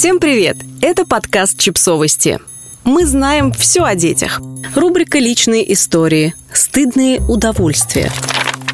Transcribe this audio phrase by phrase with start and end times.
[0.00, 0.56] Всем привет!
[0.80, 2.38] Это подкаст «Чипсовости».
[2.84, 4.40] Мы знаем все о детях.
[4.74, 8.10] Рубрика «Личные истории», «Стыдные удовольствия».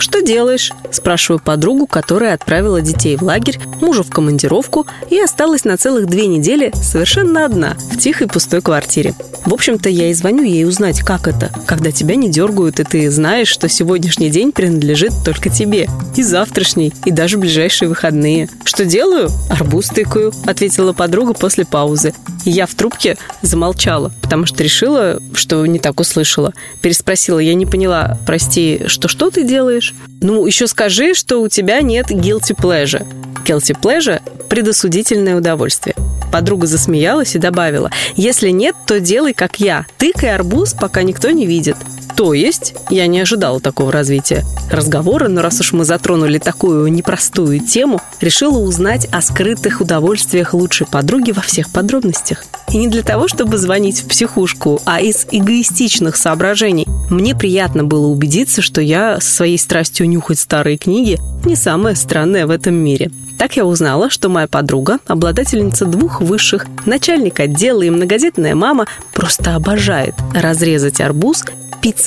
[0.00, 5.76] «Что делаешь?»– спрашиваю подругу, которая отправила детей в лагерь, мужа в командировку и осталась на
[5.76, 9.14] целых две недели совершенно одна в тихой пустой квартире.
[9.44, 13.10] В общем-то, я и звоню ей узнать, как это, когда тебя не дергают, и ты
[13.10, 15.86] знаешь, что сегодняшний день принадлежит только тебе.
[16.16, 18.48] И завтрашний, и даже ближайшие выходные.
[18.64, 22.14] «Что делаю?» «Арбуз тыкаю»,— ответила подруга после паузы.
[22.44, 26.52] И я в трубке замолчала, потому что решила, что не так услышала.
[26.80, 29.89] Переспросила, я не поняла, прости, что-что ты делаешь?
[30.20, 33.06] Ну, еще скажи, что у тебя нет guilty pleasure.
[33.44, 35.94] Guilty pleasure– предосудительное удовольствие.
[36.30, 41.46] Подруга засмеялась и добавила, если нет, то делай как я, тыкай арбуз, пока никто не
[41.46, 41.76] видит.
[42.20, 47.60] То есть, я не ожидала такого развития разговора, но раз уж мы затронули такую непростую
[47.60, 52.44] тему, решила узнать о скрытых удовольствиях лучшей подруги во всех подробностях.
[52.70, 56.86] И не для того, чтобы звонить в психушку, а из эгоистичных соображений.
[57.08, 62.46] Мне приятно было убедиться, что я со своей страстью нюхать старые книги не самое странное
[62.46, 63.10] в этом мире.
[63.38, 69.54] Так я узнала, что моя подруга, обладательница двух высших, начальник отдела и многодетная мама, просто
[69.54, 71.44] обожает разрезать арбуз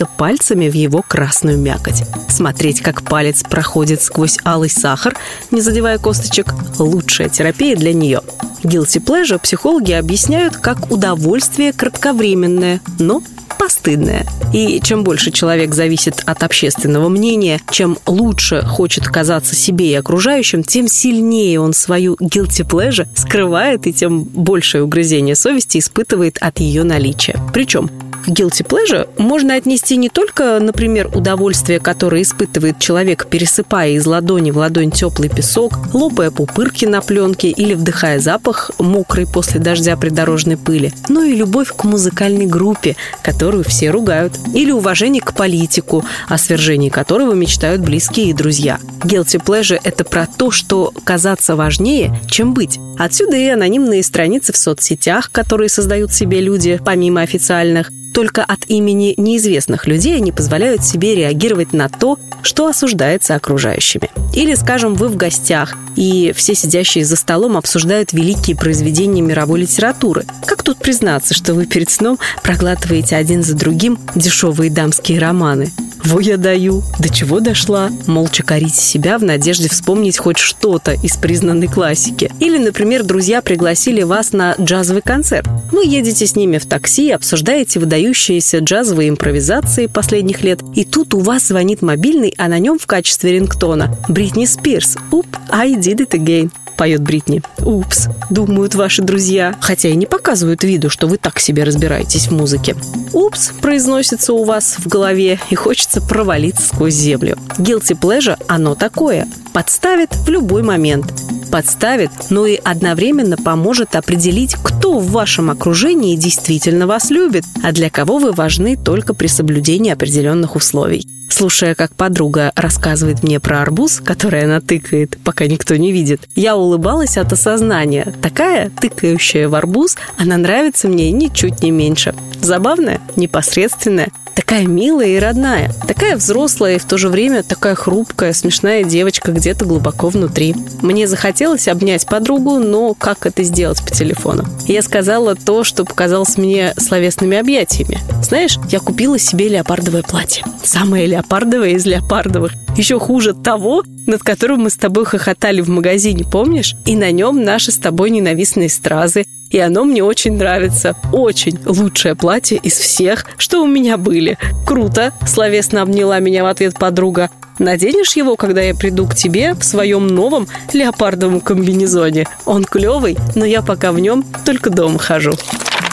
[0.04, 2.04] впиться пальцами в его красную мякоть.
[2.30, 5.16] Смотреть, как палец проходит сквозь алый сахар,
[5.52, 8.22] не задевая косточек– лучшая терапия для нее.
[8.64, 13.22] Guilty pleasure психологи объясняют как удовольствие кратковременное, но
[13.60, 14.26] постыдное.
[14.54, 20.64] И чем больше человек зависит от общественного мнения, чем лучше хочет казаться себе и окружающим,
[20.64, 26.84] тем сильнее он свою guilty pleasure скрывает и тем большее угрызение совести испытывает от ее
[26.84, 27.38] наличия.
[27.54, 27.90] Причем
[28.28, 34.58] guilty pleasure можно отнести не только, например, удовольствие, которое испытывает человек, пересыпая из ладони в
[34.58, 40.94] ладонь теплый песок, лопая пупырки на пленке или вдыхая запах мокрый после дождя придорожной пыли,
[41.10, 46.90] но и любовь к музыкальной группе, которую все ругают, или уважение к политику, о свержении
[46.90, 48.80] которого мечтают близкие и друзья.
[49.04, 52.80] Guilty pleasure– это про то, что казаться важнее, чем быть.
[52.98, 59.14] Отсюда и анонимные страницы в соцсетях, которые создают себе люди, помимо официальных, только от имени
[59.18, 64.10] неизвестных людей они позволяют себе реагировать на то, что осуждается окружающими.
[64.34, 70.26] Или, скажем, вы в гостях, и все сидящие за столом обсуждают великие произведения мировой литературы.
[70.46, 75.72] Как тут признаться, что вы перед сном проглатываете один за другим дешевые дамские романы?
[76.06, 76.84] Во я даю.
[77.00, 77.90] До чего дошла?
[78.08, 82.32] Молча корите себя в надежде вспомнить хоть что-то из признанной классики.
[82.40, 85.48] Или, например, друзья пригласили вас на джазовый концерт.
[85.72, 91.20] Вы едете с ними в такси, обсуждаете выдающиеся джазовые импровизации последних лет, и тут у
[91.20, 96.10] вас звонит мобильный, а на нем в качестве рингтона Бритни Спирс «Уп, I did it
[96.10, 96.52] again»
[96.84, 97.42] поет Бритни.
[97.60, 102.32] Упс, думают ваши друзья, хотя и не показывают виду, что вы так себе разбираетесь в
[102.32, 102.76] музыке.
[103.14, 105.56] Упс произносится у вас в голове и
[105.94, 107.38] хочется провалиться сквозь землю.
[107.58, 109.28] Guilty pleasure– оно такое.
[109.54, 111.14] Подставит в любой момент.
[111.52, 117.92] Подставит, но и одновременно поможет определить, кто в вашем окружении действительно вас любит, а для
[117.92, 121.06] кого вы важны только при соблюдении определенных условий.
[121.30, 126.56] Слушая, как подруга рассказывает мне про арбуз, который она тыкает, пока никто не видит, я
[126.56, 128.14] улыбалась от осознания.
[128.22, 132.16] Такая, тыкающая в арбуз, она нравится мне ничуть не меньше.
[132.44, 138.34] Забавная, непосредственная, такая милая и родная, такая взрослая и в то же время такая хрупкая,
[138.34, 140.54] смешная девочка где-то глубоко внутри.
[140.82, 144.44] Мне захотелось обнять подругу, но как это сделать по телефону?
[144.68, 148.00] Я сказала то, что показалось мне словесными объятиями.
[148.22, 150.44] Знаешь, я купила себе леопардовое платье.
[150.64, 152.52] Самое леопардовое из леопардовых.
[152.76, 156.76] Еще хуже того, над которым мы с тобой хохотали в магазине, помнишь?
[156.86, 159.26] И на нем наши с тобой ненавистные стразы.
[159.54, 160.96] И оно мне очень нравится.
[161.14, 164.38] Очень лучшее платье из всех, что у меня были.
[164.66, 167.30] Круто, словесно обняла меня в ответ подруга.
[167.60, 172.28] Наденешь его, когда я приду к тебе в своем новом леопардовом комбинезоне.
[172.46, 175.34] Он клевый, но я пока в нем только дома хожу.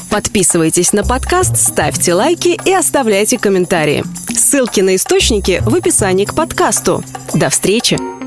[0.08, 4.05] Подписывайтесь на подкаст, ставьте лайки и оставляйте комментарии.
[4.35, 7.05] Ссылки на источники в описании к подкасту.
[7.35, 8.19] До встречи!